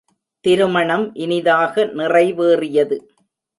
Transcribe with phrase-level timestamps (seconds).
[0.45, 2.97] திருமணம் இனிதாக நிறைவேறியது.